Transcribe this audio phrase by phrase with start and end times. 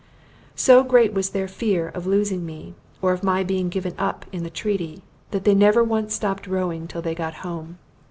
[0.55, 4.41] So great was their fear of losing me, or of my being given up in
[4.43, 7.77] the treaty, that they never once stopped rowing till they got home.